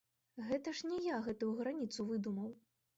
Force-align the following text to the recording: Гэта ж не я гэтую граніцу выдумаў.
Гэта 0.47 0.73
ж 0.79 0.89
не 0.89 0.97
я 1.09 1.21
гэтую 1.29 1.53
граніцу 1.63 2.11
выдумаў. 2.13 2.55